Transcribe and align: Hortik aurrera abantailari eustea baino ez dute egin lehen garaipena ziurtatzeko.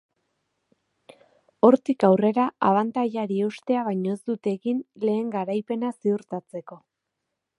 Hortik 1.67 2.05
aurrera 2.07 2.45
abantailari 2.69 3.37
eustea 3.49 3.85
baino 3.89 4.17
ez 4.17 4.19
dute 4.31 4.53
egin 4.59 4.81
lehen 5.07 5.31
garaipena 5.39 5.95
ziurtatzeko. 5.99 6.83